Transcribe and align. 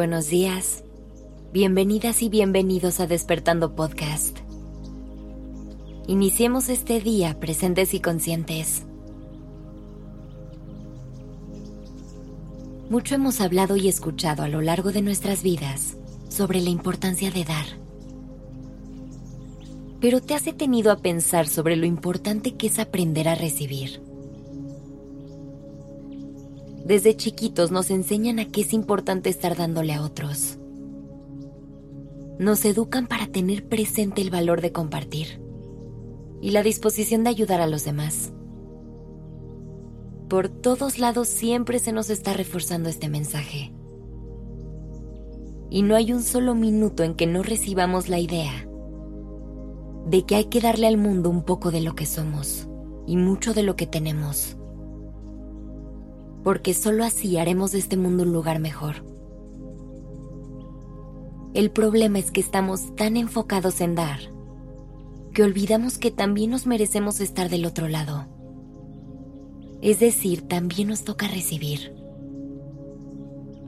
Buenos 0.00 0.30
días. 0.30 0.82
Bienvenidas 1.52 2.22
y 2.22 2.30
bienvenidos 2.30 3.00
a 3.00 3.06
Despertando 3.06 3.76
Podcast. 3.76 4.38
Iniciemos 6.06 6.70
este 6.70 7.00
día 7.00 7.38
presentes 7.38 7.92
y 7.92 8.00
conscientes. 8.00 8.86
Mucho 12.88 13.14
hemos 13.14 13.42
hablado 13.42 13.76
y 13.76 13.88
escuchado 13.88 14.42
a 14.42 14.48
lo 14.48 14.62
largo 14.62 14.90
de 14.90 15.02
nuestras 15.02 15.42
vidas 15.42 15.98
sobre 16.30 16.62
la 16.62 16.70
importancia 16.70 17.30
de 17.30 17.44
dar. 17.44 17.66
Pero 20.00 20.22
¿te 20.22 20.32
has 20.32 20.46
detenido 20.46 20.92
a 20.92 20.96
pensar 20.96 21.46
sobre 21.46 21.76
lo 21.76 21.84
importante 21.84 22.56
que 22.56 22.68
es 22.68 22.78
aprender 22.78 23.28
a 23.28 23.34
recibir? 23.34 24.00
Desde 26.90 27.16
chiquitos 27.16 27.70
nos 27.70 27.88
enseñan 27.88 28.40
a 28.40 28.46
que 28.46 28.62
es 28.62 28.72
importante 28.72 29.30
estar 29.30 29.56
dándole 29.56 29.94
a 29.94 30.02
otros 30.02 30.58
nos 32.40 32.64
educan 32.64 33.06
para 33.06 33.26
tener 33.26 33.68
presente 33.68 34.22
el 34.22 34.30
valor 34.30 34.60
de 34.60 34.72
compartir 34.72 35.40
y 36.40 36.52
la 36.52 36.62
disposición 36.62 37.22
de 37.22 37.28
ayudar 37.28 37.60
a 37.60 37.66
los 37.68 37.84
demás. 37.84 38.32
Por 40.28 40.48
todos 40.48 40.98
lados 40.98 41.28
siempre 41.28 41.78
se 41.78 41.92
nos 41.92 42.08
está 42.08 42.32
reforzando 42.32 42.88
este 42.88 43.10
mensaje. 43.10 43.74
Y 45.68 45.82
no 45.82 45.94
hay 45.94 46.12
un 46.12 46.22
solo 46.22 46.54
minuto 46.54 47.04
en 47.04 47.14
que 47.14 47.26
no 47.26 47.42
recibamos 47.42 48.08
la 48.08 48.18
idea 48.18 48.66
de 50.06 50.24
que 50.24 50.34
hay 50.34 50.46
que 50.46 50.60
darle 50.62 50.86
al 50.86 50.96
mundo 50.96 51.28
un 51.28 51.44
poco 51.44 51.70
de 51.70 51.82
lo 51.82 51.94
que 51.94 52.06
somos 52.06 52.68
y 53.06 53.16
mucho 53.16 53.52
de 53.52 53.62
lo 53.62 53.76
que 53.76 53.86
tenemos. 53.86 54.56
Porque 56.42 56.74
solo 56.74 57.04
así 57.04 57.38
haremos 57.38 57.72
de 57.72 57.78
este 57.78 57.96
mundo 57.96 58.22
un 58.22 58.32
lugar 58.32 58.58
mejor. 58.60 59.04
El 61.52 61.70
problema 61.70 62.18
es 62.18 62.30
que 62.30 62.40
estamos 62.40 62.94
tan 62.96 63.16
enfocados 63.16 63.80
en 63.80 63.94
dar 63.94 64.20
que 65.32 65.42
olvidamos 65.42 65.98
que 65.98 66.10
también 66.10 66.50
nos 66.50 66.66
merecemos 66.66 67.20
estar 67.20 67.48
del 67.48 67.64
otro 67.64 67.88
lado. 67.88 68.26
Es 69.80 70.00
decir, 70.00 70.42
también 70.42 70.88
nos 70.88 71.04
toca 71.04 71.28
recibir. 71.28 71.94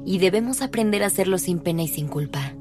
Y 0.05 0.19
debemos 0.19 0.63
aprender 0.63 1.03
a 1.03 1.07
hacerlo 1.07 1.39
sin 1.39 1.61
pena 1.61 1.83
y 1.83 1.89
sin 1.89 2.09
culpa. 2.09 2.55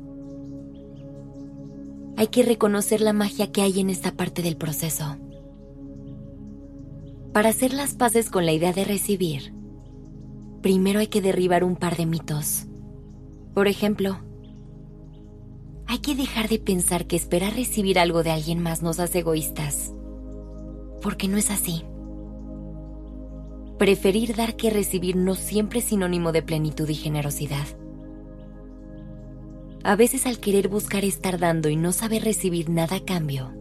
Hay 2.17 2.27
que 2.27 2.43
reconocer 2.43 3.01
la 3.01 3.13
magia 3.13 3.51
que 3.51 3.61
hay 3.61 3.79
en 3.79 3.89
esta 3.89 4.11
parte 4.11 4.43
del 4.43 4.57
proceso. 4.57 5.17
Para 7.33 7.49
hacer 7.49 7.73
las 7.73 7.95
paces 7.95 8.29
con 8.29 8.45
la 8.45 8.51
idea 8.51 8.73
de 8.73 8.85
recibir, 8.85 9.53
primero 10.61 10.99
hay 10.99 11.07
que 11.07 11.21
derribar 11.21 11.63
un 11.63 11.75
par 11.75 11.97
de 11.97 12.05
mitos. 12.05 12.65
Por 13.53 13.67
ejemplo, 13.67 14.19
hay 15.87 15.99
que 15.99 16.15
dejar 16.15 16.47
de 16.47 16.59
pensar 16.59 17.05
que 17.05 17.15
esperar 17.15 17.53
recibir 17.53 17.99
algo 17.99 18.23
de 18.23 18.31
alguien 18.31 18.61
más 18.61 18.81
nos 18.81 18.99
hace 18.99 19.19
egoístas, 19.19 19.93
porque 21.01 21.27
no 21.27 21.37
es 21.37 21.51
así. 21.51 21.83
Preferir 23.77 24.35
dar 24.35 24.55
que 24.55 24.69
recibir 24.69 25.15
no 25.15 25.35
siempre 25.35 25.79
es 25.79 25.85
sinónimo 25.85 26.31
de 26.31 26.43
plenitud 26.43 26.87
y 26.87 26.95
generosidad. 26.95 27.67
A 29.83 29.95
veces 29.95 30.27
al 30.27 30.39
querer 30.39 30.67
buscar 30.67 31.03
estar 31.03 31.39
dando 31.39 31.67
y 31.67 31.75
no 31.75 31.91
saber 31.91 32.23
recibir 32.23 32.69
nada 32.69 32.97
a 32.97 33.03
cambio, 33.03 33.51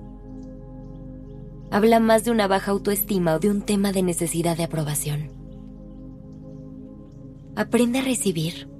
habla 1.71 1.99
más 1.99 2.25
de 2.25 2.31
una 2.31 2.47
baja 2.47 2.73
autoestima 2.73 3.35
o 3.35 3.39
de 3.39 3.49
un 3.49 3.63
tema 3.63 3.91
de 3.91 4.03
necesidad 4.03 4.57
de 4.57 4.65
aprobación. 4.65 5.40
Aprende 7.61 7.99
a 7.99 8.03
recibir 8.03 8.71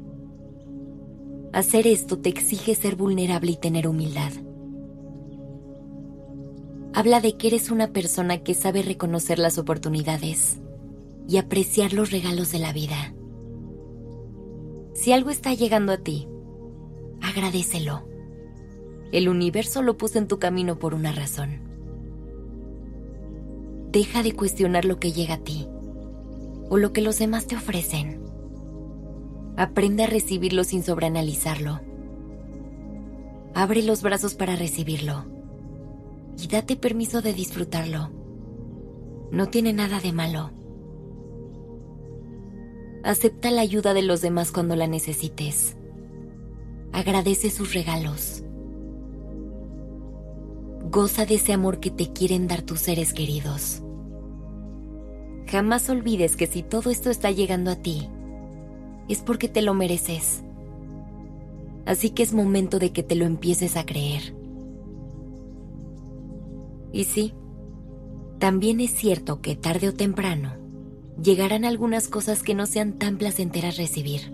Hacer 1.53 1.87
esto 1.87 2.19
te 2.19 2.31
exige 2.31 2.75
ser 2.75 2.97
vulnerable 2.97 3.51
y 3.51 3.57
tener 3.57 3.87
humildad. 3.87 4.33
Habla 6.95 7.21
de 7.21 7.37
que 7.37 7.49
eres 7.49 7.71
una 7.71 7.93
persona 7.93 8.39
que 8.39 8.55
sabe 8.55 8.81
reconocer 8.81 9.39
las 9.39 9.59
oportunidades 9.59 10.61
y 11.29 11.37
apreciar 11.37 11.93
los 11.93 12.11
regalos 12.11 12.53
de 12.53 12.59
la 12.59 12.73
vida. 12.73 13.13
Si 14.95 15.13
algo 15.13 15.29
está 15.29 15.53
llegando 15.53 15.93
a 15.93 15.99
ti, 15.99 16.27
agradecelo. 17.21 18.09
El 19.13 19.29
universo 19.29 19.83
lo 19.83 19.99
puso 19.99 20.17
en 20.17 20.27
tu 20.27 20.39
camino 20.39 20.79
por 20.79 20.95
una 20.95 21.13
razón. 21.13 21.61
Deja 23.93 24.23
de 24.23 24.33
cuestionar 24.33 24.87
lo 24.87 24.99
que 24.99 25.13
llega 25.13 25.35
a 25.35 25.45
ti 25.45 25.69
o 26.71 26.79
lo 26.79 26.95
que 26.95 27.03
los 27.03 27.19
demás 27.19 27.47
te 27.47 27.57
ofrecen. 27.57 28.20
Aprende 29.61 30.05
a 30.05 30.07
recibirlo 30.07 30.65
sin 30.65 30.83
sobreanalizarlo. 30.83 31.81
Abre 33.53 33.83
los 33.83 34.01
brazos 34.01 34.33
para 34.33 34.57
recibirlo 34.57 35.27
y 36.43 36.47
date 36.47 36.77
permiso 36.77 37.21
de 37.21 37.35
disfrutarlo. 37.35 38.09
No 39.31 39.51
tiene 39.51 39.75
nada 39.75 40.01
de 40.01 40.13
malo. 40.13 40.51
Acepta 43.05 43.51
la 43.51 43.61
ayuda 43.61 43.93
de 43.93 44.01
los 44.01 44.23
demás 44.23 44.51
cuando 44.51 44.77
la 44.77 44.87
necesites. 44.87 45.77
Agradece 46.93 47.51
sus 47.51 47.75
regalos. 47.75 48.43
Goza 50.91 51.27
de 51.27 51.35
ese 51.35 51.53
amor 51.53 51.81
que 51.81 51.91
te 51.91 52.15
quieren 52.15 52.49
dar 52.49 52.63
tus 52.63 52.81
seres 52.81 53.13
queridos. 53.13 53.83
Jamás 55.49 55.91
olvides 55.91 56.37
que 56.37 56.47
si 56.47 56.63
todo 56.63 56.89
esto 56.89 57.11
está 57.11 57.31
llegando 57.31 57.71
a 57.71 57.77
ti, 57.77 58.09
es 59.13 59.23
porque 59.23 59.49
te 59.49 59.63
lo 59.63 59.75
mereces. 59.75 60.43
Así 61.85 62.11
que 62.11 62.23
es 62.23 62.33
momento 62.33 62.79
de 62.79 62.93
que 62.93 63.03
te 63.03 63.17
lo 63.17 63.25
empieces 63.25 63.77
a 63.77 63.85
creer. 63.85 64.35
Y 66.93 67.05
sí, 67.05 67.35
también 68.39 68.81
es 68.81 68.93
cierto 68.93 69.41
que 69.41 69.57
tarde 69.57 69.89
o 69.89 69.95
temprano 69.95 70.55
llegarán 71.23 71.65
algunas 71.65 72.09
cosas 72.09 72.43
que 72.43 72.55
no 72.55 72.67
sean 72.67 72.99
tan 72.99 73.19
placenteras 73.19 73.77
recibir. 73.77 74.33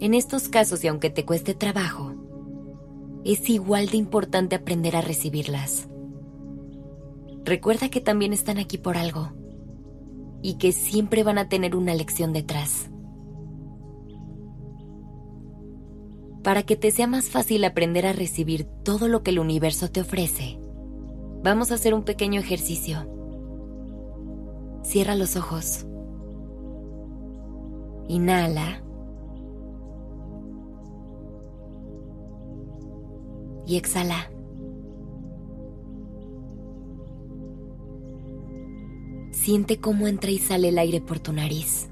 En 0.00 0.14
estos 0.14 0.48
casos, 0.48 0.82
y 0.84 0.88
aunque 0.88 1.10
te 1.10 1.24
cueste 1.24 1.54
trabajo, 1.54 2.14
es 3.24 3.48
igual 3.50 3.88
de 3.88 3.96
importante 3.96 4.56
aprender 4.56 4.96
a 4.96 5.00
recibirlas. 5.00 5.88
Recuerda 7.44 7.88
que 7.88 8.00
también 8.00 8.32
están 8.32 8.58
aquí 8.58 8.78
por 8.78 8.96
algo 8.96 9.32
y 10.42 10.54
que 10.54 10.72
siempre 10.72 11.22
van 11.22 11.38
a 11.38 11.48
tener 11.48 11.76
una 11.76 11.94
lección 11.94 12.32
detrás. 12.32 12.91
Para 16.42 16.64
que 16.64 16.74
te 16.74 16.90
sea 16.90 17.06
más 17.06 17.30
fácil 17.30 17.64
aprender 17.64 18.04
a 18.04 18.12
recibir 18.12 18.64
todo 18.64 19.06
lo 19.06 19.22
que 19.22 19.30
el 19.30 19.38
universo 19.38 19.90
te 19.90 20.00
ofrece, 20.00 20.58
vamos 21.42 21.70
a 21.70 21.74
hacer 21.74 21.94
un 21.94 22.02
pequeño 22.02 22.40
ejercicio. 22.40 23.06
Cierra 24.82 25.14
los 25.14 25.36
ojos. 25.36 25.86
Inhala. 28.08 28.82
Y 33.64 33.76
exhala. 33.76 34.28
Siente 39.30 39.78
cómo 39.78 40.08
entra 40.08 40.32
y 40.32 40.38
sale 40.38 40.70
el 40.70 40.78
aire 40.78 41.00
por 41.00 41.20
tu 41.20 41.32
nariz. 41.32 41.91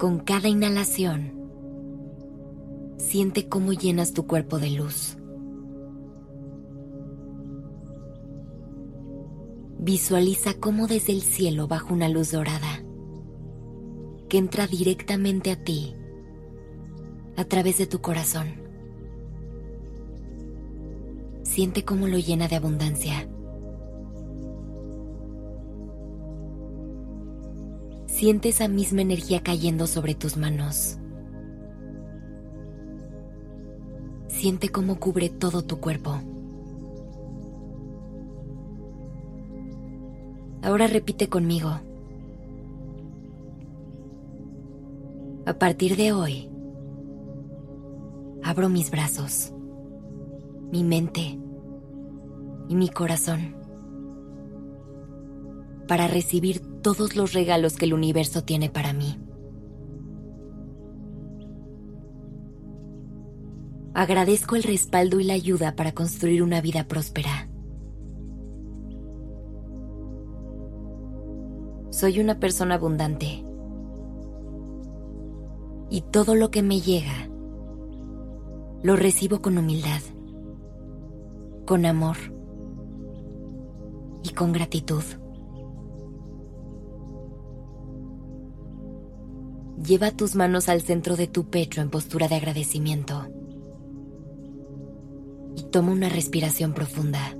Con 0.00 0.20
cada 0.20 0.48
inhalación, 0.48 1.34
siente 2.96 3.50
cómo 3.50 3.74
llenas 3.74 4.14
tu 4.14 4.26
cuerpo 4.26 4.58
de 4.58 4.70
luz. 4.70 5.18
Visualiza 9.78 10.54
cómo 10.54 10.86
desde 10.86 11.12
el 11.12 11.20
cielo 11.20 11.68
baja 11.68 11.92
una 11.92 12.08
luz 12.08 12.30
dorada 12.32 12.82
que 14.30 14.38
entra 14.38 14.66
directamente 14.66 15.50
a 15.50 15.62
ti 15.62 15.94
a 17.36 17.44
través 17.44 17.76
de 17.76 17.86
tu 17.86 18.00
corazón. 18.00 18.54
Siente 21.42 21.84
cómo 21.84 22.08
lo 22.08 22.16
llena 22.16 22.48
de 22.48 22.56
abundancia. 22.56 23.28
Siente 28.20 28.50
esa 28.50 28.68
misma 28.68 29.00
energía 29.00 29.42
cayendo 29.42 29.86
sobre 29.86 30.14
tus 30.14 30.36
manos. 30.36 30.98
Siente 34.28 34.68
cómo 34.68 35.00
cubre 35.00 35.30
todo 35.30 35.62
tu 35.62 35.80
cuerpo. 35.80 36.20
Ahora 40.60 40.86
repite 40.86 41.30
conmigo. 41.30 41.70
A 45.46 45.54
partir 45.54 45.96
de 45.96 46.12
hoy, 46.12 46.50
abro 48.42 48.68
mis 48.68 48.90
brazos 48.90 49.54
mi 50.70 50.84
mente 50.84 51.38
y 52.68 52.74
mi 52.74 52.90
corazón 52.90 53.56
para 55.88 56.06
recibir 56.06 56.69
todos 56.82 57.16
los 57.16 57.32
regalos 57.32 57.76
que 57.76 57.84
el 57.86 57.94
universo 57.94 58.42
tiene 58.42 58.70
para 58.70 58.92
mí. 58.92 59.18
Agradezco 63.94 64.56
el 64.56 64.62
respaldo 64.62 65.20
y 65.20 65.24
la 65.24 65.34
ayuda 65.34 65.74
para 65.74 65.92
construir 65.92 66.42
una 66.42 66.60
vida 66.60 66.86
próspera. 66.86 67.48
Soy 71.90 72.20
una 72.20 72.38
persona 72.38 72.76
abundante. 72.76 73.44
Y 75.90 76.02
todo 76.02 76.36
lo 76.36 76.50
que 76.50 76.62
me 76.62 76.80
llega, 76.80 77.28
lo 78.82 78.94
recibo 78.96 79.42
con 79.42 79.58
humildad, 79.58 80.00
con 81.66 81.84
amor 81.84 82.16
y 84.22 84.30
con 84.30 84.52
gratitud. 84.52 85.02
Lleva 89.86 90.10
tus 90.10 90.34
manos 90.34 90.68
al 90.68 90.82
centro 90.82 91.16
de 91.16 91.26
tu 91.26 91.48
pecho 91.48 91.80
en 91.80 91.90
postura 91.90 92.28
de 92.28 92.34
agradecimiento 92.36 93.26
y 95.56 95.62
toma 95.70 95.92
una 95.92 96.08
respiración 96.08 96.74
profunda. 96.74 97.36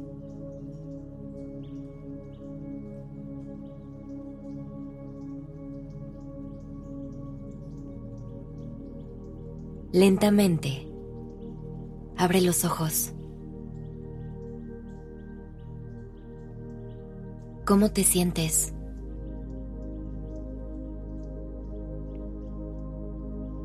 Lentamente, 9.92 10.88
abre 12.16 12.40
los 12.40 12.64
ojos. 12.64 13.12
¿Cómo 17.66 17.90
te 17.90 18.02
sientes? 18.04 18.72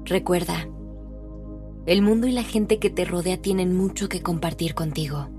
Recuerda, 0.06 0.70
el 1.88 2.04
mundo 2.04 2.28
y 2.28 2.32
la 2.32 2.44
gente 2.44 2.78
que 2.78 2.92
te 2.92 3.06
rodea 3.06 3.42
tienen 3.42 3.76
mucho 3.76 4.08
que 4.08 4.22
compartir 4.22 4.76
contigo. 4.76 5.30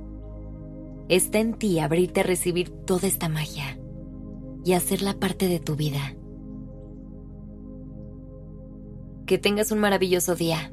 Está 1.09 1.39
en 1.39 1.55
ti 1.55 1.79
abrirte 1.79 2.21
a 2.21 2.25
recibir 2.25 2.71
toda 2.71 3.07
esta 3.07 3.29
magia 3.29 3.79
y 4.65 4.73
hacerla 4.73 5.21
parte 5.21 5.47
de 5.47 5.61
tu 5.61 5.77
vida. 5.77 6.17
Que 9.25 9.39
tengas 9.39 9.71
un 9.71 9.79
maravilloso 9.79 10.35
día. 10.35 10.73